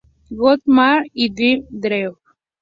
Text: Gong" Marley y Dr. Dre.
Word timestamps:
Gong" 0.39 0.63
Marley 0.65 1.11
y 1.13 1.29
Dr. 1.29 1.63
Dre. 1.69 2.07